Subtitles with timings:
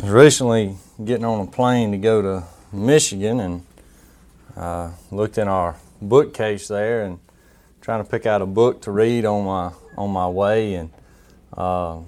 [0.00, 3.66] I was recently getting on a plane to go to Michigan and
[4.56, 7.18] uh, looked in our bookcase there and
[7.82, 10.90] trying to pick out a book to read on my on my way and
[11.54, 11.98] uh,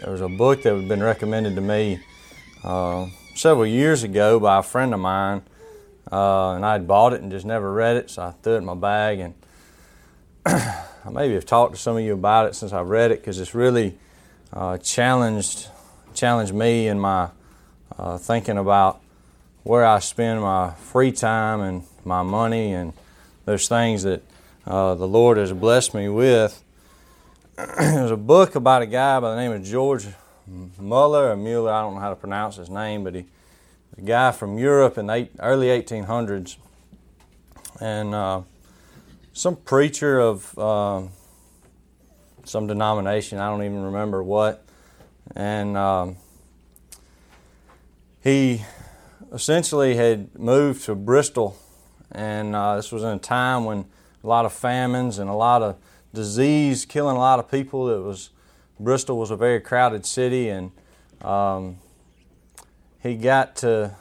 [0.00, 2.00] there was a book that had been recommended to me
[2.64, 5.42] uh, several years ago by a friend of mine
[6.10, 8.58] uh, and I had bought it and just never read it so I threw it
[8.58, 9.34] in my bag and
[10.46, 13.38] I maybe have talked to some of you about it since I've read it because
[13.38, 13.98] it's really
[14.54, 15.68] uh, challenged
[16.16, 17.28] challenged me in my
[17.98, 19.00] uh, thinking about
[19.62, 22.92] where I spend my free time and my money and
[23.44, 24.22] those things that
[24.66, 26.62] uh, the Lord has blessed me with.
[27.56, 30.06] There's a book about a guy by the name of George
[30.78, 31.72] Muller or Mueller.
[31.72, 33.26] I don't know how to pronounce his name, but he
[33.98, 36.56] a guy from Europe in the eight, early 1800s,
[37.80, 38.42] and uh,
[39.32, 41.02] some preacher of uh,
[42.44, 43.38] some denomination.
[43.38, 44.65] I don't even remember what
[45.34, 46.16] and um,
[48.22, 48.62] he
[49.32, 51.56] essentially had moved to Bristol,
[52.12, 53.86] and uh, this was in a time when
[54.22, 55.76] a lot of famines and a lot of
[56.14, 57.90] disease killing a lot of people.
[57.90, 58.30] It was
[58.78, 60.70] Bristol was a very crowded city, and
[61.22, 61.78] um,
[63.02, 63.94] he got to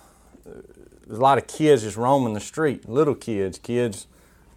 [1.10, 4.08] a lot of kids just roaming the street, little kids, kids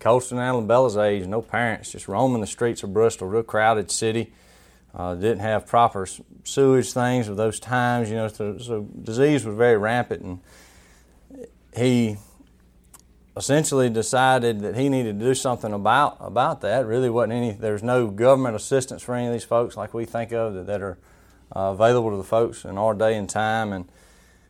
[0.01, 4.33] and Bella's age, no parents, just roaming the streets of Bristol, real crowded city.
[4.95, 6.07] Uh, didn't have proper
[6.45, 10.23] sewage things of those times, you know, so, so disease was very rampant.
[10.23, 10.41] And
[11.77, 12.17] he
[13.37, 16.87] essentially decided that he needed to do something about about that.
[16.87, 17.53] Really, wasn't any.
[17.53, 20.83] There's no government assistance for any of these folks like we think of that, that
[20.83, 20.99] are
[21.55, 23.73] uh, available to the folks in our day and time.
[23.73, 23.89] And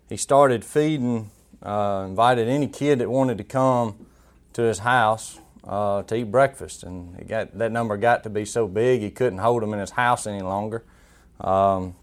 [0.09, 1.31] he started feeding,
[1.63, 4.07] uh, invited any kid that wanted to come
[4.55, 8.67] to his house uh, to eat breakfast, and got, that number got to be so
[8.67, 10.85] big he couldn't hold them in his house any longer.
[11.41, 11.95] Um,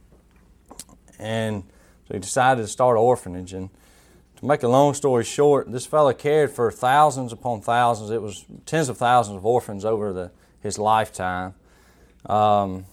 [1.19, 1.63] and
[2.07, 3.53] so he decided to start an orphanage.
[3.53, 3.69] And
[4.37, 8.11] to make a long story short, this fellow cared for thousands upon thousands.
[8.11, 11.53] It was tens of thousands of orphans over the, his lifetime.
[12.25, 12.85] Um,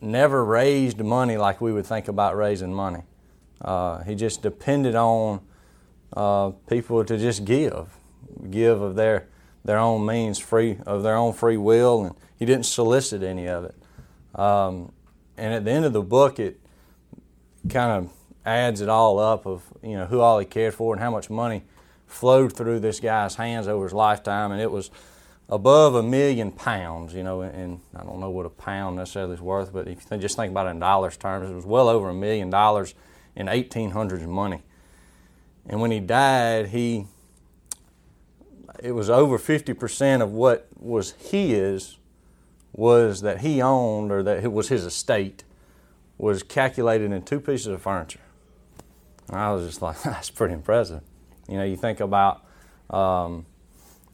[0.00, 3.02] never raised money like we would think about raising money.
[3.60, 5.40] Uh, he just depended on
[6.16, 7.88] uh, people to just give
[8.50, 9.28] give of their
[9.64, 13.64] their own means, free of their own free will, and he didn't solicit any of
[13.64, 13.74] it.
[14.38, 14.92] Um,
[15.36, 16.60] and at the end of the book, it
[17.68, 18.12] kind of
[18.44, 21.30] adds it all up of you know who all he cared for and how much
[21.30, 21.62] money
[22.06, 24.90] flowed through this guy's hands over his lifetime, and it was
[25.48, 27.14] above a million pounds.
[27.14, 30.18] You know, and I don't know what a pound necessarily is worth, but if you
[30.18, 32.94] just think about it in dollars terms, it was well over a million dollars
[33.34, 34.62] in 1800s money.
[35.66, 37.06] And when he died, he
[38.84, 41.96] it was over 50% of what was his
[42.74, 45.42] was that he owned or that it was his estate
[46.18, 48.20] was calculated in two pieces of furniture.
[49.28, 51.00] And I was just like, that's pretty impressive.
[51.48, 52.44] You know, you think about
[52.90, 53.46] um,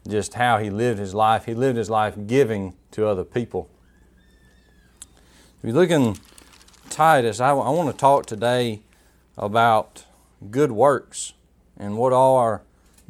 [0.07, 1.43] just how he lived his life.
[1.43, 3.69] He lived his life giving to other people.
[5.01, 6.15] If you look in
[6.89, 8.83] Titus, I, I want to talk today
[9.37, 10.05] about
[10.49, 11.33] good works
[11.75, 12.61] and what are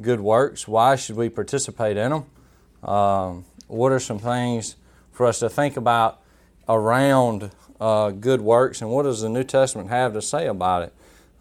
[0.01, 0.67] good works.
[0.67, 2.89] Why should we participate in them?
[2.89, 4.75] Um, what are some things
[5.11, 6.21] for us to think about
[6.67, 10.93] around uh, good works, and what does the New Testament have to say about it?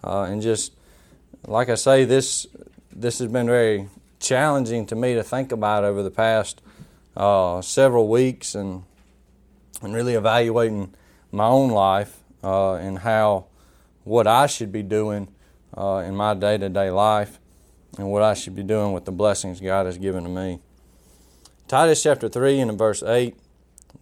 [0.02, 0.72] Uh, and just
[1.46, 2.46] like I say, this
[2.92, 3.88] this has been very
[4.18, 6.60] challenging to me to think about over the past
[7.16, 8.84] uh, several weeks, and
[9.82, 10.94] and really evaluating
[11.32, 13.46] my own life uh, and how
[14.04, 15.28] what I should be doing
[15.76, 17.38] uh, in my day to day life
[17.98, 20.60] and what I should be doing with the blessings God has given to me.
[21.68, 23.36] Titus chapter 3 and verse 8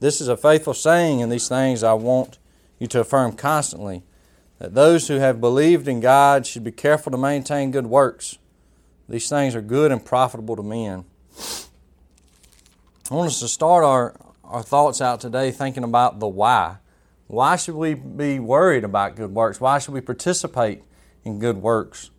[0.00, 2.38] This is a faithful saying, and these things I want
[2.78, 4.03] you to affirm constantly
[4.59, 8.38] that those who have believed in God should be careful to maintain good works.
[9.09, 11.05] These things are good and profitable to men.
[13.10, 16.76] I want us to start our, our thoughts out today thinking about the why.
[17.26, 19.61] Why should we be worried about good works?
[19.61, 20.82] Why should we participate
[21.25, 22.11] in good works?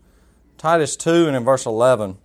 [0.59, 2.17] Titus 2 and in verse 11.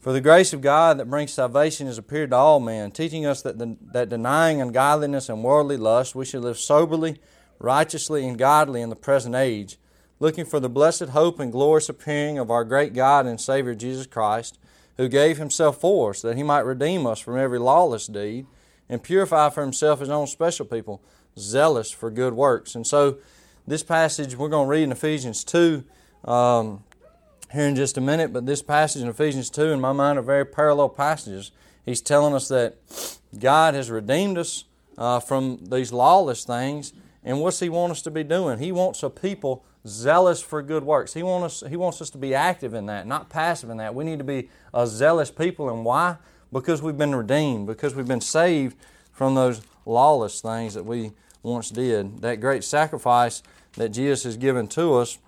[0.00, 3.42] For the grace of God that brings salvation has appeared to all men, teaching us
[3.42, 7.20] that, the, that denying ungodliness and worldly lust, we should live soberly,
[7.58, 9.76] righteously, and godly in the present age,
[10.20, 14.06] looking for the blessed hope and glorious appearing of our great God and Savior Jesus
[14.06, 14.58] Christ,
[14.96, 18.46] who gave himself for us, that he might redeem us from every lawless deed
[18.88, 21.02] and purify for himself his own special people,
[21.38, 22.74] zealous for good works.
[22.74, 23.18] And so,
[23.66, 25.84] this passage we're going to read in Ephesians 2.
[26.24, 26.84] Um,
[27.52, 30.22] here in just a minute, but this passage in Ephesians 2, in my mind, are
[30.22, 31.50] very parallel passages.
[31.84, 32.76] He's telling us that
[33.38, 34.64] God has redeemed us
[34.96, 36.92] uh, from these lawless things,
[37.24, 38.58] And what's He want us to be doing?
[38.58, 41.14] He wants a people zealous for good works.
[41.14, 43.94] He wants us, He wants us to be active in that, not passive in that.
[43.94, 45.70] We need to be a zealous people.
[45.70, 46.16] And why?
[46.52, 48.76] Because we've been redeemed, because we've been saved
[49.12, 51.12] from those lawless things that we
[51.42, 52.20] once did.
[52.20, 53.42] That great sacrifice
[53.74, 55.18] that Jesus has given to us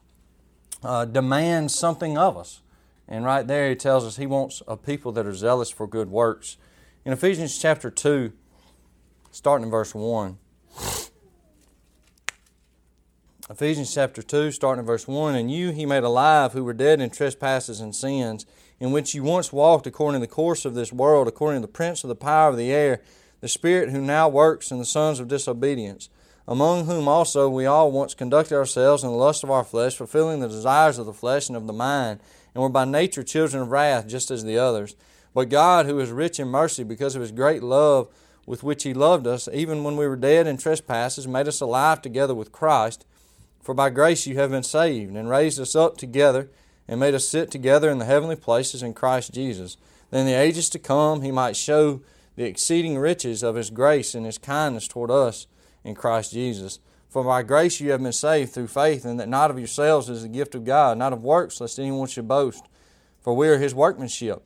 [0.82, 2.60] uh, demands something of us.
[3.08, 6.10] And right there, he tells us he wants a people that are zealous for good
[6.10, 6.56] works.
[7.04, 8.32] In Ephesians chapter 2,
[9.30, 10.38] starting in verse 1.
[13.50, 17.00] Ephesians chapter 2, starting in verse 1 And you he made alive who were dead
[17.00, 18.46] in trespasses and sins,
[18.80, 21.72] in which you once walked according to the course of this world, according to the
[21.72, 23.02] prince of the power of the air,
[23.40, 26.08] the spirit who now works in the sons of disobedience
[26.46, 30.40] among whom also we all once conducted ourselves in the lust of our flesh, fulfilling
[30.40, 32.20] the desires of the flesh and of the mind,
[32.54, 34.96] and were by nature children of wrath, just as the others.
[35.34, 38.08] But God, who is rich in mercy, because of his great love
[38.44, 42.02] with which he loved us, even when we were dead in trespasses, made us alive
[42.02, 43.06] together with Christ.
[43.62, 46.50] For by grace you have been saved, and raised us up together,
[46.88, 49.76] and made us sit together in the heavenly places in Christ Jesus.
[50.10, 52.02] That in the ages to come he might show
[52.34, 55.46] the exceeding riches of his grace and his kindness toward us
[55.84, 56.78] in Christ Jesus.
[57.08, 60.22] For by grace you have been saved through faith, and that not of yourselves is
[60.22, 62.64] the gift of God, not of works, lest anyone should boast.
[63.20, 64.42] For we are his workmanship,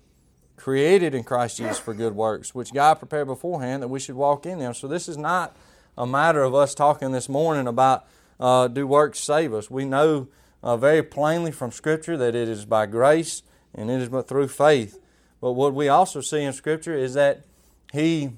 [0.57, 4.47] created in Christ Jesus for good works, which God prepared beforehand that we should walk
[4.47, 4.75] in them.
[4.75, 5.57] So this is not
[5.97, 8.07] a matter of us talking this morning about
[8.39, 9.71] uh, do works save us.
[9.71, 10.29] We know
[10.63, 13.43] uh, very plainly from Scripture that it is by grace
[13.75, 14.99] and it is but through faith.
[15.41, 17.45] But what we also see in Scripture is that
[17.93, 18.33] He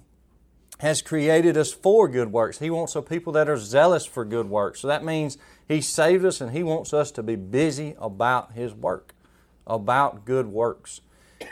[0.78, 2.58] has created us for good works.
[2.58, 4.80] He wants a people that are zealous for good works.
[4.80, 5.36] So that means
[5.66, 9.14] He saved us and He wants us to be busy about His work,
[9.66, 11.00] about good works.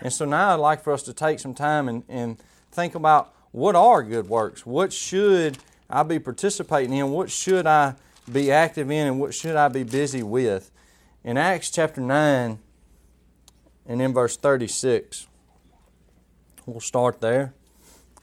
[0.00, 2.38] And so now I'd like for us to take some time and, and
[2.70, 4.66] think about what are good works?
[4.66, 5.58] What should
[5.88, 7.10] I be participating in?
[7.10, 7.94] What should I
[8.30, 9.06] be active in?
[9.06, 10.70] And what should I be busy with?
[11.24, 12.58] In Acts chapter 9
[13.86, 15.26] and in verse 36,
[16.66, 17.54] we'll start there.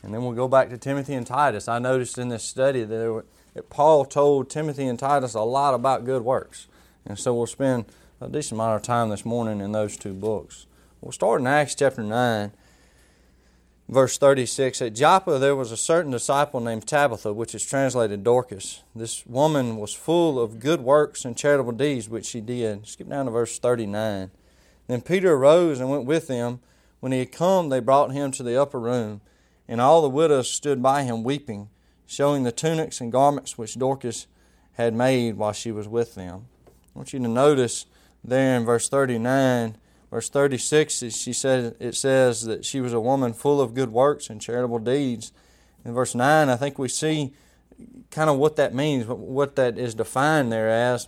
[0.04, 1.70] And then we'll go back to Timothy and Titus.
[1.70, 5.74] I noticed in this study that, were, that Paul told Timothy and Titus a lot
[5.74, 6.68] about good works.
[7.06, 7.86] And so we'll spend
[8.20, 10.68] a decent amount of time this morning in those two books.
[11.00, 12.52] We'll start in Acts chapter 9,
[13.88, 14.82] verse 36.
[14.82, 18.84] At Joppa there was a certain disciple named Tabitha, which is translated Dorcas.
[18.94, 22.88] This woman was full of good works and charitable deeds which she did.
[22.88, 24.32] Skip down to verse 39.
[24.88, 26.60] Then Peter arose and went with them.
[27.00, 29.22] When he had come, they brought him to the upper room.
[29.68, 31.70] And all the widows stood by him weeping,
[32.06, 34.28] showing the tunics and garments which Dorcas
[34.74, 36.46] had made while she was with them.
[36.68, 37.86] I want you to notice
[38.24, 39.78] there in verse 39,
[40.12, 44.30] verse 36, she said, it says that she was a woman full of good works
[44.30, 45.32] and charitable deeds.
[45.86, 47.34] In verse 9, I think we see
[48.12, 51.08] kind of what that means, what that is defined there as.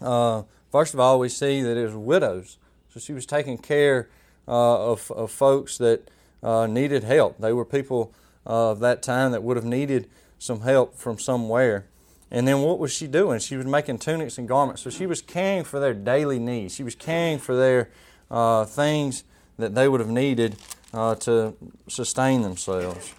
[0.00, 2.58] Uh, first of all, we see that it was widows.
[2.90, 4.08] So she was taking care
[4.46, 6.08] uh, of, of folks that
[6.44, 7.38] uh, needed help.
[7.38, 8.12] They were people
[8.46, 10.08] uh, of that time that would have needed
[10.38, 11.86] some help from somewhere.
[12.30, 13.40] And then what was she doing?
[13.40, 14.82] She was making tunics and garments.
[14.82, 16.74] So she was caring for their daily needs.
[16.74, 17.90] She was caring for their
[18.30, 19.24] uh, things
[19.56, 20.56] that they would have needed
[20.92, 21.54] uh, to
[21.88, 23.14] sustain themselves.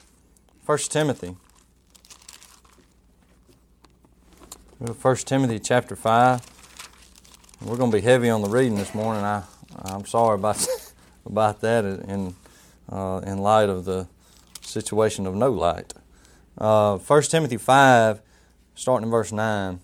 [0.63, 1.35] First Timothy.
[4.99, 6.41] First Timothy chapter five.
[7.61, 9.23] We're going to be heavy on the reading this morning.
[9.23, 9.43] I
[9.83, 10.65] I'm sorry about
[11.25, 12.35] about that, and
[12.89, 14.07] uh, in light of the
[14.61, 15.93] situation of no light.
[16.57, 18.21] Uh, 1 Timothy 5,
[18.75, 19.79] starting in verse 9.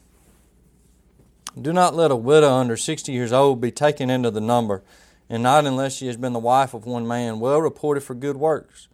[1.60, 4.84] Do not let a widow under 60 years old be taken into the number,
[5.30, 8.38] and not unless she has been the wife of one man, well reported for good
[8.38, 8.88] works.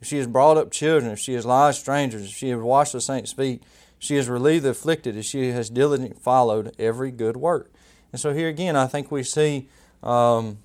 [0.00, 2.92] If she has brought up children, if she has lodged strangers, if she has washed
[2.92, 3.62] the saints' feet,
[3.98, 7.72] she has relieved the afflicted, if she has diligently followed every good work.
[8.12, 9.68] And so here again, I think we see
[10.02, 10.58] um,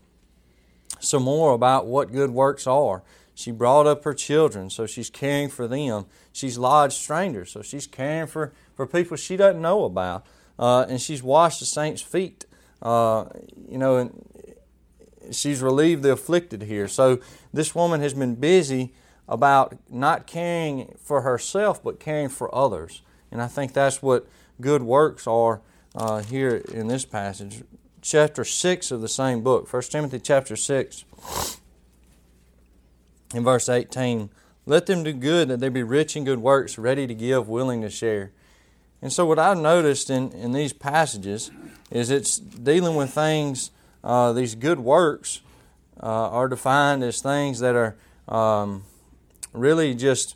[1.01, 3.03] some more about what good works are.
[3.33, 6.05] She brought up her children, so she's caring for them.
[6.31, 10.25] She's lodged strangers, so she's caring for, for people she doesn't know about.
[10.59, 12.45] Uh, and she's washed the saints' feet.
[12.81, 13.25] Uh,
[13.69, 14.25] you know, and
[15.31, 16.87] she's relieved the afflicted here.
[16.87, 17.19] So
[17.53, 18.93] this woman has been busy
[19.27, 23.01] about not caring for herself, but caring for others.
[23.31, 24.27] And I think that's what
[24.59, 25.61] good works are
[25.95, 27.63] uh, here in this passage
[28.01, 31.05] chapter 6 of the same book, 1 Timothy chapter 6,
[33.33, 34.29] in verse 18.
[34.65, 37.81] Let them do good that they be rich in good works, ready to give, willing
[37.81, 38.31] to share.
[39.01, 41.49] And so, what I've noticed in, in these passages
[41.89, 43.71] is it's dealing with things,
[44.03, 45.41] uh, these good works
[46.01, 47.95] uh, are defined as things that are
[48.27, 48.83] um,
[49.53, 50.35] really just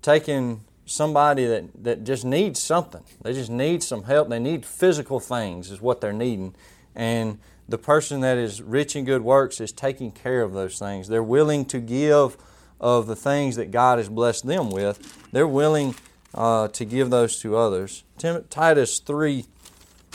[0.00, 3.02] taking somebody that, that just needs something.
[3.22, 4.28] They just need some help.
[4.28, 6.54] They need physical things, is what they're needing.
[6.96, 7.38] And
[7.68, 11.08] the person that is rich in good works is taking care of those things.
[11.08, 12.36] They're willing to give
[12.80, 15.30] of the things that God has blessed them with.
[15.30, 15.94] They're willing
[16.34, 18.04] uh, to give those to others.
[18.18, 19.44] Tim, Titus 3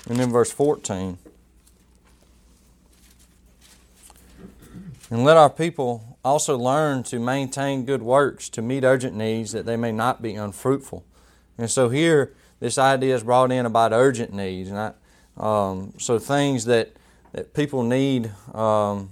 [0.09, 1.17] and then verse 14.
[5.09, 9.65] And let our people also learn to maintain good works to meet urgent needs that
[9.65, 11.03] they may not be unfruitful.
[11.57, 14.69] And so here, this idea is brought in about urgent needs.
[14.69, 14.93] And I,
[15.38, 16.93] um, so things that,
[17.33, 19.09] that people need um,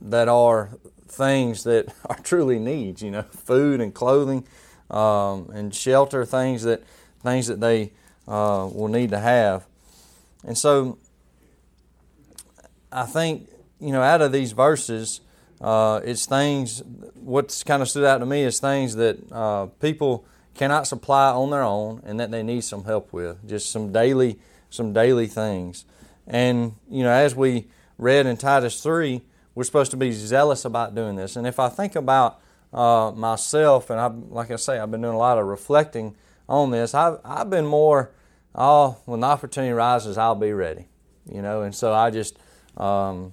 [0.00, 0.70] that are
[1.08, 4.46] things that are truly needs, you know, food and clothing
[4.90, 6.82] um, and shelter, things that,
[7.22, 7.92] things that they
[8.28, 9.66] uh, will need to have.
[10.44, 10.98] And so
[12.92, 13.48] I think,
[13.80, 15.20] you know, out of these verses,
[15.60, 16.82] uh, it's things,
[17.14, 21.50] what's kind of stood out to me is things that uh, people cannot supply on
[21.50, 24.38] their own and that they need some help with, just some daily,
[24.70, 25.84] some daily things.
[26.26, 27.66] And, you know, as we
[27.98, 29.22] read in Titus 3,
[29.54, 31.36] we're supposed to be zealous about doing this.
[31.36, 32.40] And if I think about
[32.72, 36.16] uh, myself, and I, like I say, I've been doing a lot of reflecting
[36.48, 36.94] on this.
[36.94, 38.10] I've, I've been more,
[38.54, 40.88] oh, when the opportunity rises, I'll be ready,
[41.30, 41.62] you know.
[41.62, 42.36] And so I just,
[42.76, 43.32] um,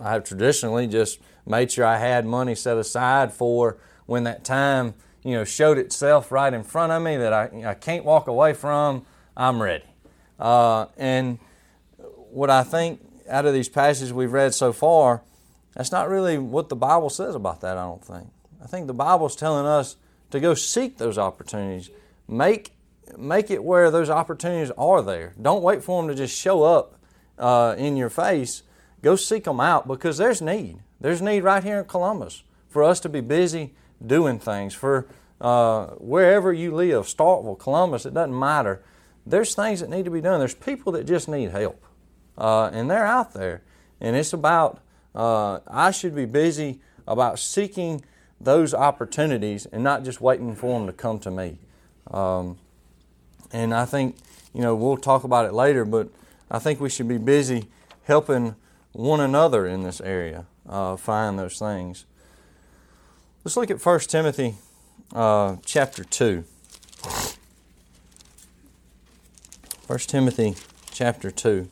[0.00, 4.94] I have traditionally just made sure I had money set aside for when that time,
[5.22, 8.54] you know, showed itself right in front of me that I, I can't walk away
[8.54, 9.04] from.
[9.36, 9.84] I'm ready.
[10.38, 11.38] Uh, and
[12.30, 15.22] what I think out of these passages we've read so far,
[15.74, 18.28] that's not really what the Bible says about that, I don't think.
[18.62, 19.96] I think the Bible's telling us
[20.30, 21.90] to go seek those opportunities.
[22.26, 22.72] Make,
[23.16, 25.34] make it where those opportunities are there.
[25.40, 26.98] Don't wait for them to just show up
[27.38, 28.62] uh, in your face.
[29.02, 30.78] Go seek them out because there's need.
[31.00, 34.74] There's need right here in Columbus for us to be busy doing things.
[34.74, 35.06] For
[35.40, 38.82] uh, wherever you live, Starkville, Columbus, it doesn't matter.
[39.26, 40.38] There's things that need to be done.
[40.38, 41.84] There's people that just need help
[42.38, 43.62] uh, and they're out there.
[44.00, 44.80] And it's about,
[45.14, 48.04] uh, I should be busy about seeking
[48.40, 51.58] those opportunities and not just waiting for them to come to me.
[52.10, 52.58] Um,
[53.52, 54.16] and I think,
[54.54, 56.08] you know, we'll talk about it later, but
[56.50, 57.66] I think we should be busy
[58.04, 58.54] helping
[58.92, 62.06] one another in this area uh, find those things.
[63.44, 64.56] Let's look at 1 Timothy
[65.14, 66.44] uh, chapter 2.
[69.86, 70.54] 1 Timothy
[70.90, 71.70] chapter 2.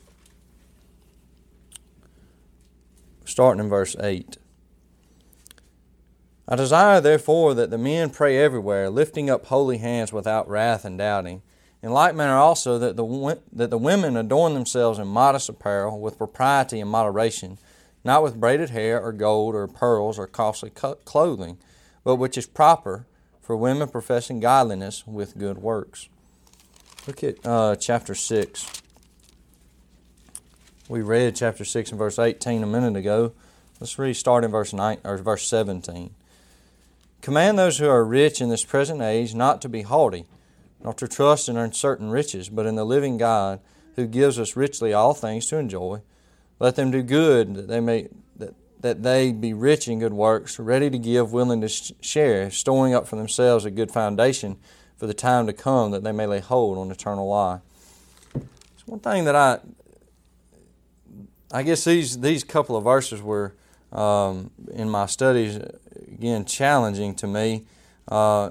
[3.36, 4.38] starting in verse 8.
[6.48, 10.96] I desire, therefore, that the men pray everywhere, lifting up holy hands without wrath and
[10.96, 11.42] doubting.
[11.82, 16.16] In like manner also that the, that the women adorn themselves in modest apparel, with
[16.16, 17.58] propriety and moderation,
[18.04, 21.58] not with braided hair, or gold, or pearls, or costly clothing,
[22.04, 23.06] but which is proper
[23.40, 26.08] for women professing godliness with good works.
[27.06, 28.82] Look at uh, chapter 6.
[30.88, 33.32] We read chapter 6 and verse 18 a minute ago.
[33.80, 36.14] Let's read start in verse 9 or verse 17.
[37.22, 40.26] Command those who are rich in this present age not to be haughty,
[40.82, 43.60] nor to trust in uncertain riches, but in the living God
[43.96, 46.00] who gives us richly all things to enjoy.
[46.58, 50.58] Let them do good that they may that, that they be rich in good works,
[50.58, 54.56] ready to give, willing to share, storing up for themselves a good foundation
[54.96, 57.60] for the time to come that they may lay hold on eternal life.
[58.34, 59.58] It's one thing that I
[61.52, 63.54] I guess these these couple of verses were
[63.92, 65.58] um, in my studies
[66.12, 67.64] again challenging to me,
[68.08, 68.50] uh,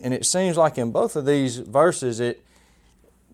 [0.00, 2.44] and it seems like in both of these verses, it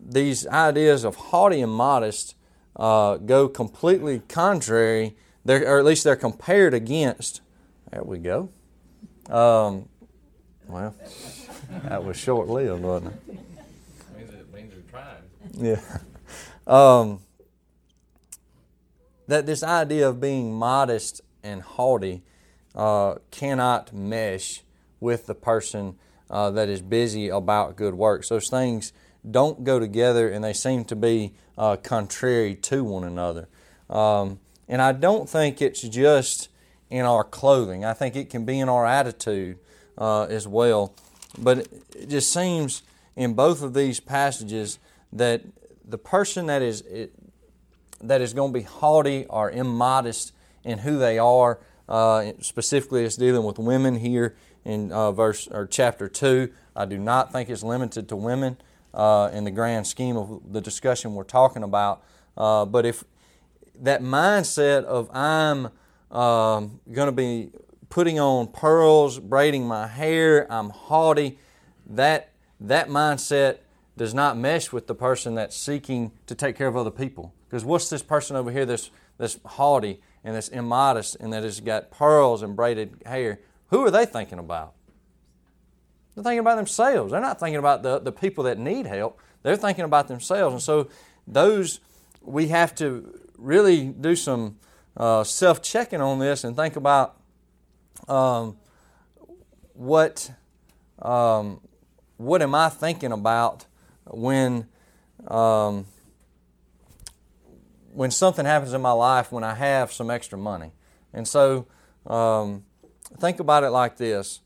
[0.00, 2.34] these ideas of haughty and modest
[2.76, 5.16] uh, go completely contrary.
[5.44, 7.40] They're, or at least they're compared against.
[7.90, 8.50] There we go.
[9.28, 9.88] Um,
[10.66, 10.94] well,
[11.84, 13.38] that was short lived, wasn't it?
[14.16, 15.22] Means it means we tried.
[15.54, 15.80] Yeah.
[16.66, 17.20] Um,
[19.26, 22.22] that this idea of being modest and haughty
[22.74, 24.62] uh, cannot mesh
[25.00, 25.96] with the person
[26.28, 28.28] uh, that is busy about good works.
[28.28, 28.92] Those things
[29.28, 33.47] don't go together and they seem to be uh, contrary to one another.
[33.90, 36.49] Um, and I don't think it's just
[36.88, 39.59] in our clothing, I think it can be in our attitude
[39.99, 40.95] uh, as well.
[41.38, 42.83] But it just seems
[43.14, 44.79] in both of these passages
[45.12, 45.43] that
[45.85, 46.83] the person that is
[48.00, 50.33] that is going to be haughty or immodest
[50.64, 51.61] in who they are.
[51.88, 56.50] Uh, specifically, it's dealing with women here in uh, verse or chapter two.
[56.75, 58.57] I do not think it's limited to women
[58.94, 62.02] uh, in the grand scheme of the discussion we're talking about.
[62.37, 63.04] Uh, but if
[63.80, 65.68] that mindset of I'm
[66.11, 67.50] um, going to be
[67.88, 71.38] putting on pearls, braiding my hair, I'm haughty.
[71.87, 72.30] That,
[72.61, 73.59] that mindset
[73.97, 77.35] does not mesh with the person that's seeking to take care of other people.
[77.49, 81.61] Because what's this person over here that's, that's haughty and that's immodest and that has
[81.61, 83.40] got pearls and braided hair?
[83.68, 84.75] Who are they thinking about?
[86.20, 87.12] They're thinking about themselves.
[87.12, 89.18] They're not thinking about the, the people that need help.
[89.42, 90.52] They're thinking about themselves.
[90.52, 90.88] And so
[91.26, 91.80] those,
[92.20, 94.58] we have to really do some
[94.98, 97.18] uh, self checking on this and think about
[98.06, 98.58] um,
[99.72, 100.30] what,
[101.00, 101.62] um,
[102.18, 103.64] what am I thinking about
[104.04, 104.66] when,
[105.26, 105.86] um,
[107.94, 110.72] when something happens in my life when I have some extra money.
[111.14, 111.66] And so
[112.06, 112.64] um,
[113.18, 114.40] think about it like this.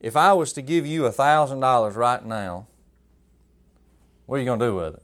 [0.00, 2.66] If I was to give you $1,000 right now,
[4.26, 5.02] what are you going to do with it?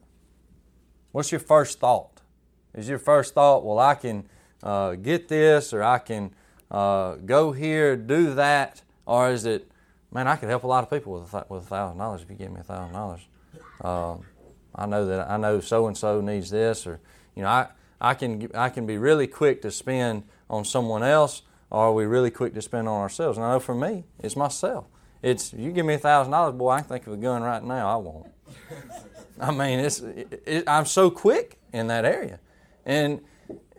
[1.13, 2.21] What's your first thought?
[2.75, 4.29] Is your first thought, well, I can
[4.63, 6.35] uh, get this or I can
[6.71, 8.83] uh, go here, do that?
[9.07, 9.71] Or is it,
[10.13, 12.61] man, I could help a lot of people with with $1,000 if you give me
[12.61, 13.21] $1,000?
[13.87, 14.25] Um,
[14.75, 17.01] I know that I know so and so needs this, or
[17.37, 17.69] you know, I,
[18.01, 22.05] I can I can be really quick to spend on someone else, or are we
[22.05, 23.39] really quick to spend on ourselves?
[23.39, 24.87] And I know for me, it's myself.
[25.23, 27.63] It's you give me a thousand dollars, boy, I can think of a gun right
[27.63, 27.89] now.
[27.89, 28.27] I won't.
[29.41, 32.41] I mean, it's it, it, I'm so quick in that area,
[32.85, 33.21] and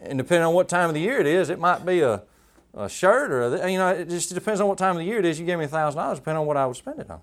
[0.01, 2.23] and depending on what time of the year it is, it might be a,
[2.73, 5.19] a shirt or a, you know, it just depends on what time of the year
[5.19, 5.39] it is.
[5.39, 7.21] You give me a thousand dollars, depending on what I would spend it on.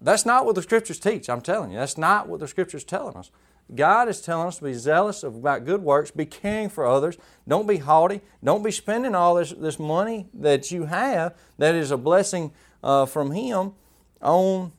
[0.00, 1.30] That's not what the scriptures teach.
[1.30, 3.30] I'm telling you, that's not what the scriptures telling us.
[3.72, 7.16] God is telling us to be zealous about good works, be caring for others.
[7.48, 8.20] Don't be haughty.
[8.42, 12.52] Don't be spending all this, this money that you have that is a blessing
[12.82, 13.72] uh, from Him
[14.20, 14.72] on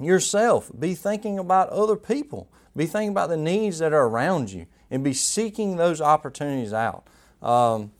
[0.00, 0.70] yourself.
[0.76, 2.48] Be thinking about other people.
[2.76, 7.06] Be thinking about the needs that are around you and be seeking those opportunities out.
[7.40, 7.92] Um,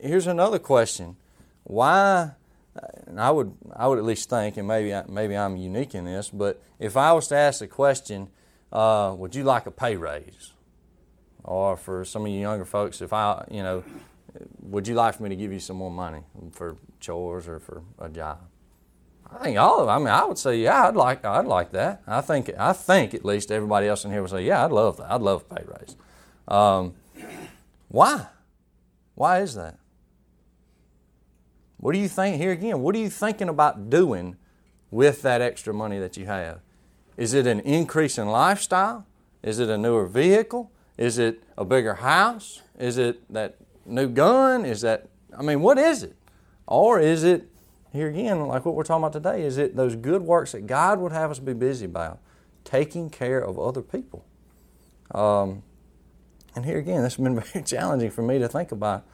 [0.00, 1.16] here's another question
[1.64, 2.32] Why?
[3.06, 6.28] And I would, I would at least think, and maybe, maybe I'm unique in this,
[6.28, 8.28] but if I was to ask the question,
[8.72, 10.52] uh, would you like a pay raise?
[11.44, 13.84] Or for some of you younger folks, if I, you know,
[14.60, 17.82] would you like for me to give you some more money for chores or for
[17.98, 18.40] a job?
[19.30, 19.86] I think all of.
[19.86, 19.94] Them.
[19.94, 22.02] I mean, I would say, yeah, I'd like, I'd like that.
[22.06, 24.98] I think, I think at least everybody else in here would say, yeah, I'd love
[24.98, 25.10] that.
[25.10, 25.96] I'd love a pay raise.
[26.48, 26.94] Um,
[27.88, 28.26] why?
[29.14, 29.78] Why is that?
[31.78, 32.80] What do you think here again?
[32.80, 34.36] What are you thinking about doing
[34.90, 36.60] with that extra money that you have?
[37.16, 39.06] Is it an increase in lifestyle?
[39.42, 40.70] Is it a newer vehicle?
[40.98, 42.62] Is it a bigger house?
[42.78, 44.64] Is it that new gun?
[44.64, 46.16] Is that, I mean, what is it?
[46.66, 47.48] Or is it,
[47.92, 50.98] here again, like what we're talking about today, is it those good works that God
[51.00, 52.18] would have us be busy about?
[52.64, 54.24] Taking care of other people.
[55.14, 55.62] Um,
[56.54, 59.04] and here again, this has been very challenging for me to think about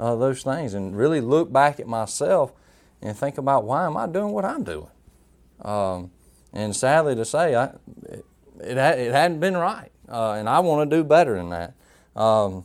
[0.00, 2.52] uh, those things and really look back at myself
[3.02, 4.90] and think about why am I doing what I'm doing?
[5.60, 6.10] Um,
[6.52, 7.72] and sadly to say, I,
[8.60, 9.90] it, it, hadn't been right.
[10.08, 11.74] Uh, and I want to do better than that.
[12.14, 12.64] Um,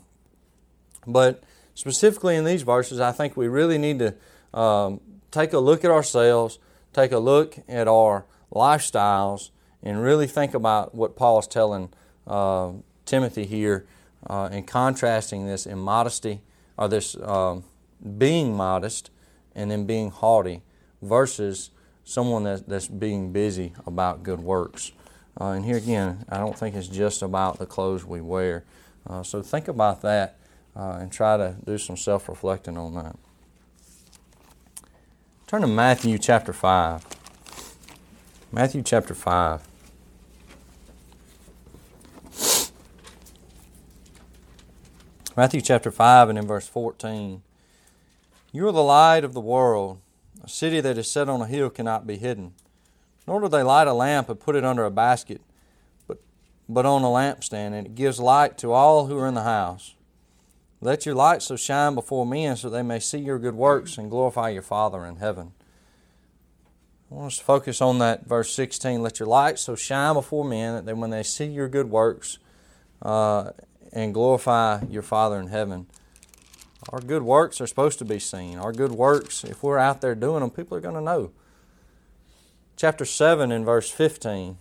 [1.06, 5.00] but specifically in these verses, I think we really need to um,
[5.32, 6.60] take a look at ourselves,
[6.94, 11.90] take a look at our lifestyles, and really think about what Paul is telling
[12.26, 12.72] uh,
[13.06, 13.86] Timothy here
[14.30, 16.42] uh, contrasting this immodesty
[16.78, 17.64] or this um,
[18.18, 19.10] being modest
[19.56, 20.62] and then being haughty
[21.02, 21.72] versus
[22.08, 24.94] someone that, that's being busy about good works.
[25.40, 28.64] Uh, and here again, I don't think it's just about the clothes we wear.
[29.06, 30.38] Uh, so think about that
[30.74, 33.18] uh, and try to do some self reflecting on that.
[35.48, 37.06] Turn to Matthew chapter 5.
[38.54, 39.68] Matthew chapter 5.
[45.36, 47.44] Matthew chapter 5 and in verse 14.
[48.54, 50.00] You are the light of the world.
[50.44, 52.54] A city that is set on a hill cannot be hidden.
[53.28, 55.42] Nor do they light a lamp and put it under a basket,
[56.08, 56.20] but,
[56.70, 59.96] but on a lampstand, and it gives light to all who are in the house.
[60.80, 64.12] Let your light so shine before men so they may see your good works and
[64.12, 65.54] glorify your Father in heaven.
[67.10, 69.02] I want us to focus on that verse 16.
[69.02, 72.38] Let your light so shine before men that when they see your good works
[73.02, 73.52] uh,
[73.92, 75.88] and glorify your Father in heaven.
[76.90, 78.58] Our good works are supposed to be seen.
[78.58, 81.32] Our good works, if we're out there doing them, people are going to know.
[82.78, 84.58] Chapter 7 and verse 15.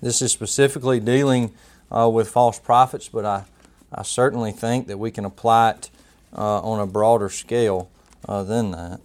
[0.00, 1.54] This is specifically dealing
[1.90, 3.44] uh, with false prophets, but I,
[3.92, 5.90] I certainly think that we can apply it
[6.36, 7.90] uh, on a broader scale
[8.28, 9.00] uh, than that.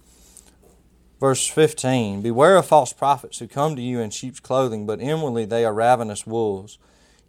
[1.20, 5.44] Verse 15 Beware of false prophets who come to you in sheep's clothing, but inwardly
[5.44, 6.78] they are ravenous wolves.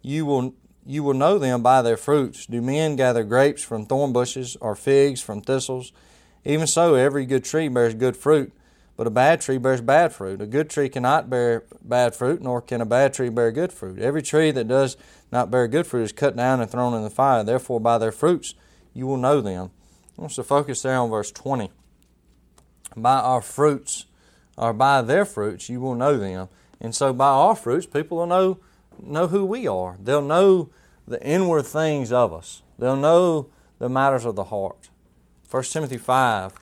[0.02, 0.54] You will
[0.90, 2.46] you will know them by their fruits.
[2.46, 5.92] Do men gather grapes from thorn bushes or figs from thistles?
[6.44, 8.52] Even so, every good tree bears good fruit,
[8.96, 10.40] but a bad tree bears bad fruit.
[10.40, 14.00] A good tree cannot bear bad fruit, nor can a bad tree bear good fruit.
[14.00, 14.96] Every tree that does
[15.30, 17.44] not bear good fruit is cut down and thrown in the fire.
[17.44, 18.54] Therefore, by their fruits
[18.92, 19.70] you will know them.
[20.18, 21.70] I want to focus there on verse 20.
[22.96, 24.06] By our fruits,
[24.56, 26.48] or by their fruits, you will know them.
[26.80, 28.58] And so, by our fruits, people will know
[29.02, 29.96] know who we are.
[30.02, 30.70] They'll know
[31.10, 32.62] the inward things of us.
[32.78, 34.88] They'll know the matters of the heart.
[35.50, 36.52] 1 Timothy 5.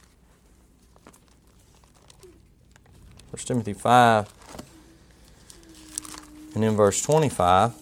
[3.30, 4.32] 1 Timothy 5
[6.54, 7.74] and in verse 25.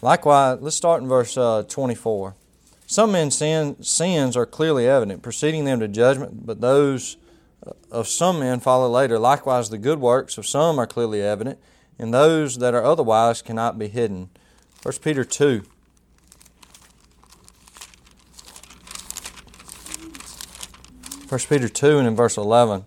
[0.00, 2.34] Likewise, let's start in verse uh, 24.
[2.86, 7.18] Some men's sin, sins are clearly evident, preceding them to judgment, but those
[7.90, 9.18] of some men follow later.
[9.18, 11.58] Likewise, the good works of some are clearly evident,
[11.98, 14.30] and those that are otherwise cannot be hidden.
[14.82, 15.62] 1 Peter 2.
[21.26, 22.84] First Peter 2 and in verse 11.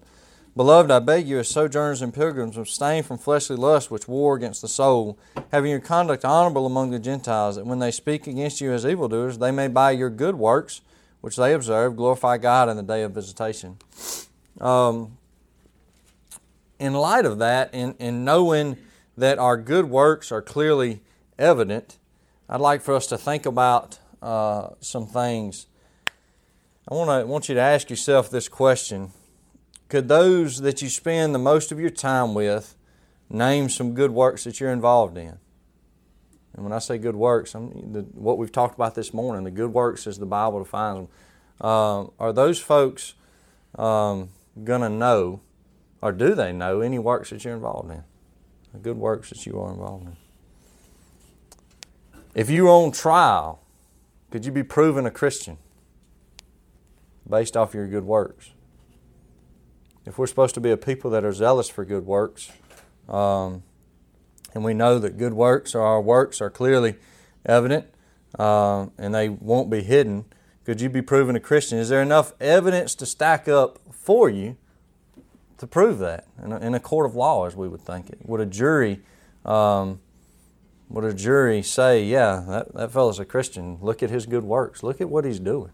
[0.55, 4.61] Beloved, I beg you, as sojourners and pilgrims, abstain from fleshly lusts which war against
[4.61, 5.17] the soul,
[5.51, 9.37] having your conduct honorable among the Gentiles, that when they speak against you as evildoers,
[9.37, 10.81] they may by your good works,
[11.19, 13.77] which they observe, glorify God in the day of visitation.
[14.59, 15.17] Um,
[16.79, 18.77] in light of that, in, in knowing
[19.17, 21.01] that our good works are clearly
[21.41, 21.97] evident,
[22.47, 25.67] I'd like for us to think about uh, some things.
[26.87, 29.11] I want to want you to ask yourself this question
[29.89, 32.77] could those that you spend the most of your time with
[33.29, 35.37] name some good works that you're involved in?
[36.53, 39.73] And when I say good works, the, what we've talked about this morning, the good
[39.73, 41.07] works as the Bible defines them,
[41.59, 43.15] uh, are those folks
[43.77, 44.29] um,
[44.63, 45.41] going to know,
[46.01, 48.03] or do they know, any works that you're involved in?
[48.71, 50.17] The good works that you are involved in.
[52.33, 53.61] If you were on trial,
[54.29, 55.57] could you be proven a Christian
[57.29, 58.51] based off your good works?
[60.05, 62.51] if we're supposed to be a people that are zealous for good works,
[63.07, 63.63] um,
[64.53, 66.95] and we know that good works or our works are clearly
[67.45, 67.85] evident
[68.37, 70.25] uh, and they won't be hidden,
[70.65, 71.77] could you be proven a Christian?
[71.77, 74.57] Is there enough evidence to stack up for you
[75.57, 78.19] to prove that in a, in a court of law, as we would think it?
[78.23, 79.01] Would a jury,
[79.45, 79.99] um,
[80.91, 83.77] would a jury say, "Yeah, that that fellow's a Christian.
[83.81, 84.83] Look at his good works.
[84.83, 85.71] Look at what he's doing."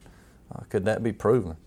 [0.54, 1.58] Uh, could that be proven?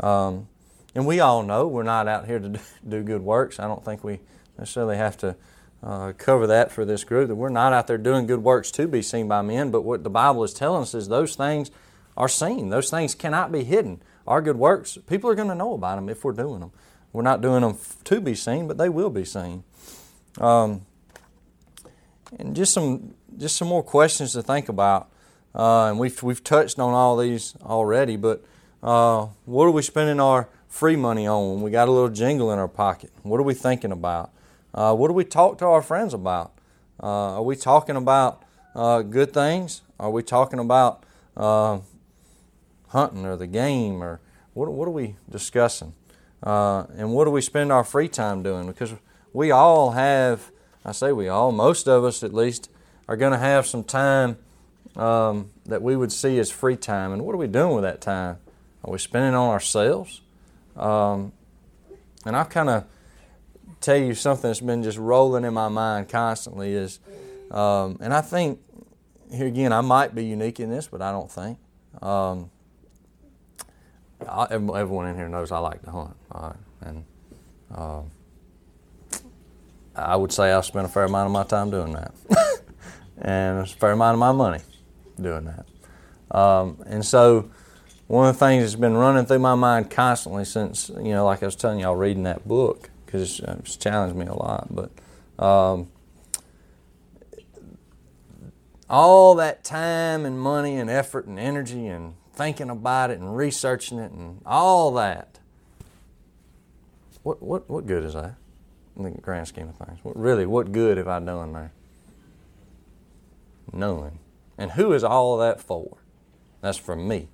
[0.00, 0.48] Um,
[0.94, 3.58] and we all know we're not out here to do good works.
[3.58, 4.20] I don't think we
[4.58, 5.36] necessarily have to
[5.82, 8.88] uh, cover that for this group, that we're not out there doing good works to
[8.88, 11.70] be seen by men, but what the Bible is telling us is those things
[12.16, 12.70] are seen.
[12.70, 14.00] Those things cannot be hidden.
[14.26, 16.72] Our good works, people are going to know about them if we're doing them.
[17.12, 19.64] We're not doing them to be seen, but they will be seen.
[20.40, 20.86] Um,
[22.38, 25.10] and just some just some more questions to think about.
[25.54, 28.44] Uh, and we've we've touched on all these already, but
[28.82, 32.52] uh, what are we spending our free money on when we got a little jingle
[32.52, 33.10] in our pocket?
[33.22, 34.32] What are we thinking about?
[34.74, 36.52] Uh, what do we talk to our friends about?
[37.00, 38.42] Uh, are we talking about
[38.74, 39.82] uh, good things?
[40.00, 41.04] Are we talking about
[41.36, 41.78] uh,
[42.88, 44.20] hunting or the game or
[44.52, 45.94] what, what are we discussing?
[46.42, 48.66] And what do we spend our free time doing?
[48.66, 48.92] Because
[49.32, 50.50] we all have,
[50.84, 52.70] I say we all, most of us at least,
[53.08, 54.36] are going to have some time
[54.96, 57.12] um, that we would see as free time.
[57.12, 58.38] And what are we doing with that time?
[58.84, 60.20] Are we spending on ourselves?
[60.76, 61.32] Um,
[62.26, 62.84] and I'll kind of
[63.80, 67.00] tell you something that's been just rolling in my mind constantly is,
[67.50, 68.60] um, and I think
[69.32, 71.58] here again I might be unique in this, but I don't think.
[72.02, 72.50] Um,
[74.28, 76.56] I, everyone in here knows I like to hunt, right?
[76.82, 77.04] and
[77.74, 78.02] uh,
[79.96, 82.14] I would say I spent a fair amount of my time doing that,
[83.18, 84.60] and a fair amount of my money
[85.20, 86.36] doing that.
[86.36, 87.50] Um, and so
[88.06, 91.42] one of the things that's been running through my mind constantly since, you know, like
[91.42, 94.66] I was telling y'all, reading that book, because it's, it's, challenged me a lot.
[94.70, 94.90] But
[95.38, 95.88] um,
[98.90, 103.98] all that time and money and effort and energy and thinking about it and researching
[103.98, 105.38] it and all that,
[107.22, 108.34] what, what, what good is that
[108.96, 109.98] in the grand scheme of things?
[110.02, 111.72] What, really, what good have I done there?
[113.72, 114.18] None.
[114.56, 115.98] And who is all that for?
[116.60, 117.28] That's for me.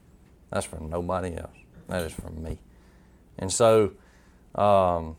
[0.50, 1.56] That's for nobody else.
[1.88, 2.58] That is for me.
[3.38, 3.92] And so,
[4.54, 5.16] um,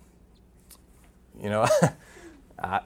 [1.41, 1.67] you know,
[2.63, 2.81] I,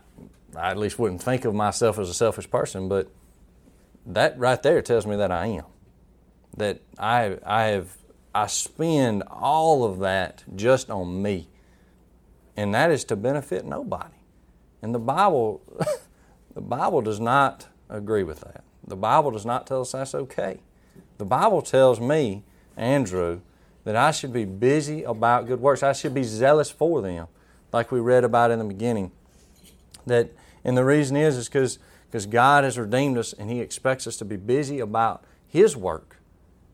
[0.55, 3.09] I at least wouldn't think of myself as a selfish person, but
[4.05, 5.65] that right there tells me that I am.
[6.57, 7.89] That I, I have,
[8.33, 11.47] I spend all of that just on me.
[12.57, 14.15] And that is to benefit nobody.
[14.81, 15.61] And the Bible,
[16.55, 18.63] the Bible does not agree with that.
[18.87, 20.59] The Bible does not tell us that's okay.
[21.17, 22.43] The Bible tells me,
[22.77, 23.41] Andrew,
[23.83, 25.83] that I should be busy about good works.
[25.83, 27.27] I should be zealous for them,
[27.71, 29.11] like we read about in the beginning.
[30.05, 30.31] That,
[30.63, 31.79] and the reason is, is because
[32.15, 36.15] because God has redeemed us and He expects us to be busy about His work.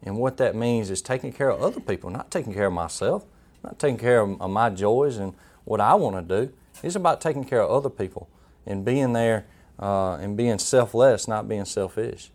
[0.03, 3.25] And what that means is taking care of other people, not taking care of myself,
[3.63, 6.53] not taking care of, my joys and what I want to do.
[6.83, 8.29] It's about taking care of other people
[8.65, 9.45] and being there
[9.79, 12.31] uh, and being selfless, not being selfish.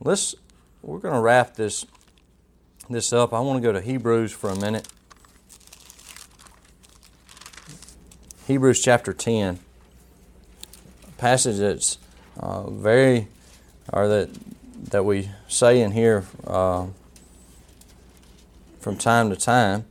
[0.00, 0.34] Let's
[0.82, 1.84] we're going to wrap this
[2.88, 3.32] this up.
[3.32, 4.88] I want to go to Hebrews for a minute.
[8.46, 9.58] Hebrews chapter 10.
[11.06, 11.98] A passage that's
[12.40, 13.28] uh, very,
[13.92, 14.30] or that,
[14.90, 16.86] that we say in here uh,
[18.80, 19.84] from time to time.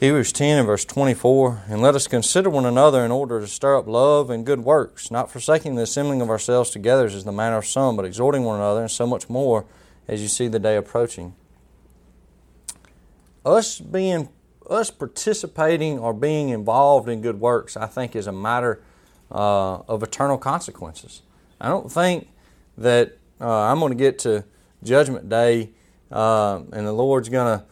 [0.00, 3.76] Hebrews 10 and verse 24, and let us consider one another in order to stir
[3.76, 7.32] up love and good works, not forsaking the assembling of ourselves together as is the
[7.32, 9.66] manner of some, but exhorting one another, and so much more
[10.08, 11.34] as you see the day approaching.
[13.44, 14.30] Us being
[14.70, 18.82] us participating or being involved in good works, I think, is a matter
[19.30, 21.20] uh, of eternal consequences.
[21.60, 22.30] I don't think
[22.78, 24.46] that uh, I'm going to get to
[24.82, 25.72] Judgment Day
[26.10, 27.66] uh, and the Lord's going to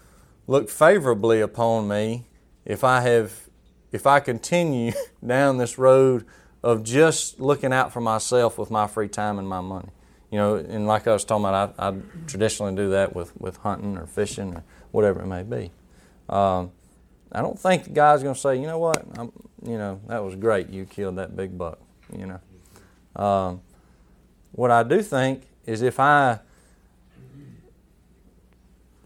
[0.49, 2.27] look favorably upon me
[2.65, 3.49] if I have
[3.93, 4.93] if I continue
[5.27, 6.27] down this road
[6.63, 9.91] of just looking out for myself with my free time and my money.
[10.31, 11.95] You know, and like I was talking about, I, I
[12.27, 15.71] traditionally do that with, with hunting or fishing or whatever it may be.
[16.29, 16.73] Um,
[17.33, 19.33] I don't think the guy's going to say, you know what, I'm,
[19.65, 20.69] you know, that was great.
[20.69, 21.79] You killed that big buck.
[22.15, 23.63] You know, um,
[24.53, 26.41] what I do think is if I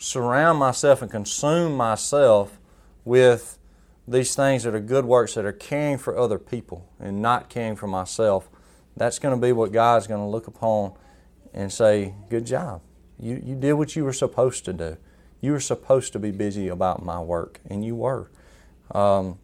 [0.03, 2.59] surround myself and consume myself
[3.05, 3.57] with
[4.07, 7.77] these things that are good works that are caring for other people and not caring
[7.77, 8.49] for myself,
[8.97, 10.95] that's going to be what God's going to look upon
[11.55, 12.81] and say, Good job.
[13.19, 14.97] You, you did what you were supposed to do.
[15.41, 18.29] You were supposed to be busy about my work, and you were.
[18.91, 19.39] Um,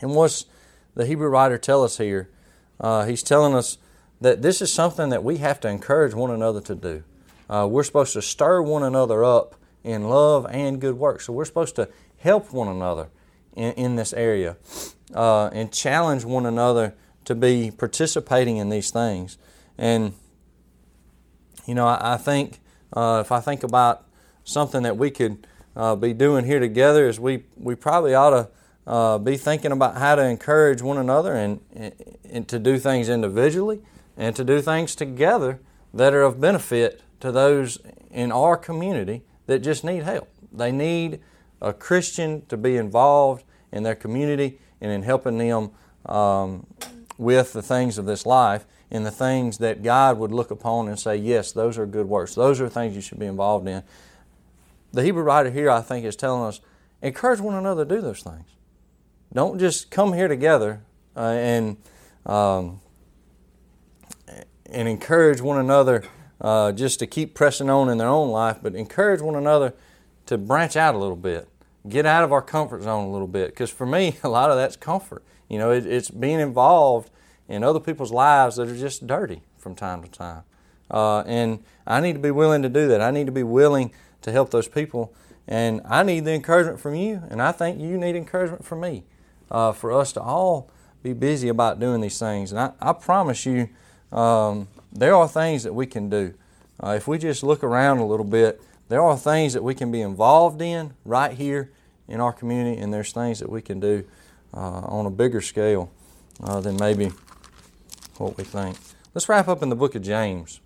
[0.00, 0.46] and what's
[0.94, 2.28] the Hebrew writer tell us here?
[2.80, 3.78] Uh, he's telling us
[4.20, 7.04] that this is something that we have to encourage one another to do.
[7.48, 11.20] Uh, we're supposed to stir one another up in love and good work.
[11.20, 11.88] So we're supposed to
[12.18, 13.08] help one another
[13.54, 14.56] in, in this area
[15.14, 19.38] uh, and challenge one another to be participating in these things.
[19.76, 20.14] And,
[21.66, 22.60] you know, I, I think
[22.92, 24.06] uh, if I think about
[24.44, 28.48] something that we could uh, be doing here together, is we, we probably ought to
[28.86, 31.92] uh, be thinking about how to encourage one another and, and,
[32.30, 33.82] and to do things individually
[34.16, 35.60] and to do things together
[35.92, 37.78] that are of benefit to those
[38.10, 40.28] in our community that just need help.
[40.52, 41.20] They need
[41.60, 45.70] a Christian to be involved in their community and in helping them
[46.06, 46.66] um,
[47.16, 50.98] with the things of this life and the things that God would look upon and
[50.98, 52.34] say, yes, those are good works.
[52.34, 53.82] Those are things you should be involved in.
[54.92, 56.60] The Hebrew writer here, I think, is telling us
[57.02, 58.46] encourage one another to do those things.
[59.32, 60.82] Don't just come here together
[61.16, 61.76] uh, and
[62.24, 62.80] um,
[64.70, 66.04] and encourage one another
[66.40, 69.74] uh, just to keep pressing on in their own life, but encourage one another
[70.26, 71.48] to branch out a little bit,
[71.88, 73.50] get out of our comfort zone a little bit.
[73.50, 75.24] Because for me, a lot of that's comfort.
[75.48, 77.10] You know, it, it's being involved
[77.48, 80.42] in other people's lives that are just dirty from time to time.
[80.90, 83.00] Uh, and I need to be willing to do that.
[83.00, 85.14] I need to be willing to help those people.
[85.46, 89.04] And I need the encouragement from you, and I think you need encouragement from me
[89.50, 90.70] uh, for us to all
[91.02, 92.52] be busy about doing these things.
[92.52, 93.70] And I, I promise you,
[94.12, 96.34] um, there are things that we can do.
[96.82, 99.90] Uh, if we just look around a little bit, there are things that we can
[99.90, 101.70] be involved in right here
[102.06, 104.04] in our community, and there's things that we can do
[104.54, 105.90] uh, on a bigger scale
[106.42, 107.10] uh, than maybe
[108.16, 108.76] what we think.
[109.14, 110.60] Let's wrap up in the book of James.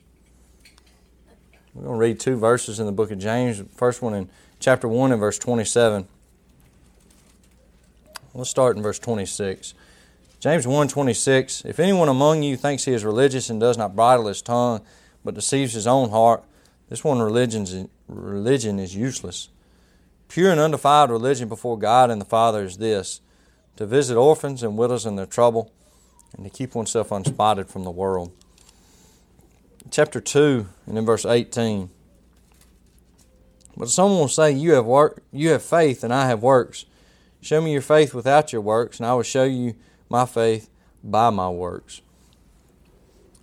[1.75, 3.63] We're going to read two verses in the book of James.
[3.77, 4.29] First one in
[4.61, 6.07] chapter 1 and verse 27.
[8.35, 9.75] Let's start in verse 26.
[10.43, 14.43] James 1:26 If anyone among you thinks he is religious and does not bridle his
[14.43, 14.81] tongue
[15.25, 16.43] but deceives his own heart
[16.89, 19.51] this one religion is useless.
[20.27, 23.21] Pure and undefiled religion before God and the Father is this
[23.77, 25.71] to visit orphans and widows in their trouble
[26.37, 28.33] and to keep oneself unspotted from the world.
[29.93, 31.89] Chapter 2 and in verse 18
[33.77, 36.85] But someone will say you have work you have faith and I have works
[37.41, 39.77] show me your faith without your works and I will show you
[40.13, 40.69] my faith
[41.03, 42.03] by my works.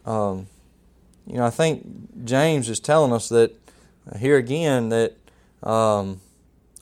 [0.05, 0.47] Um,
[1.25, 3.55] you know, I think James is telling us that
[4.09, 5.17] uh, here again that
[5.63, 6.21] um,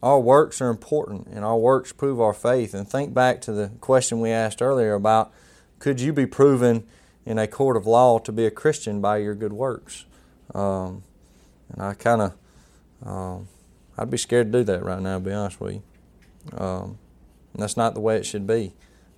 [0.03, 2.73] our works are important and our works prove our faith.
[2.73, 5.33] And think back to the question we asked earlier about
[5.79, 6.85] could you be proven
[7.25, 10.05] in a court of law to be a Christian by your good works.
[10.53, 11.03] Um,
[11.69, 12.33] and I kind of,
[13.05, 13.47] um,
[13.97, 15.83] I'd be scared to do that right now, to be honest with you.
[16.57, 16.97] Um,
[17.55, 18.73] that's not the way it should be.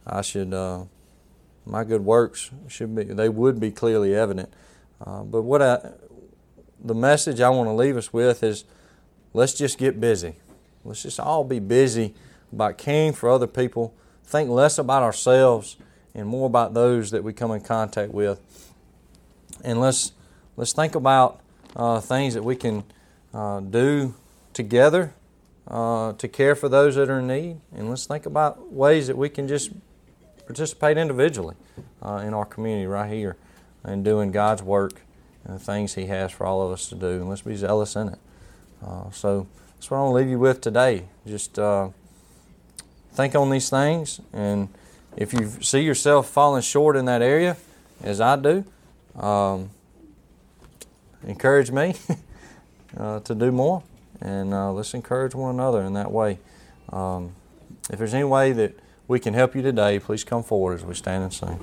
[0.05, 0.85] I should, uh,
[1.65, 4.51] my good works should be, they would be clearly evident.
[5.05, 5.91] Uh, but what I,
[6.83, 8.65] the message I want to leave us with is
[9.33, 10.35] let's just get busy.
[10.83, 12.15] Let's just all be busy
[12.51, 13.93] about caring for other people.
[14.23, 15.77] Think less about ourselves
[16.13, 18.39] and more about those that we come in contact with.
[19.63, 20.13] And let's
[20.55, 21.41] let's think about
[21.75, 22.83] uh, things that we can
[23.33, 24.15] uh, do
[24.53, 25.13] together
[25.67, 27.57] uh, to care for those that are in need.
[27.75, 29.71] And let's think about ways that we can just
[30.49, 31.55] participate individually
[32.01, 33.37] uh, in our community right here
[33.83, 35.01] and doing God's work
[35.45, 37.17] and the things He has for all of us to do.
[37.17, 38.19] And let's be zealous in it.
[38.83, 41.03] Uh, so that's what I want to leave you with today.
[41.27, 41.89] Just uh,
[43.11, 44.69] think on these things, and
[45.15, 47.55] if you see yourself falling short in that area,
[48.01, 48.65] as I do,
[49.19, 49.69] um,
[51.27, 51.93] encourage me
[52.97, 53.83] uh, to do more,
[54.19, 56.39] and uh, let's encourage one another in that way.
[56.91, 57.35] Um,
[57.91, 58.73] if there's any way that
[59.09, 61.59] we can help you today, please come forward as we stand and sing.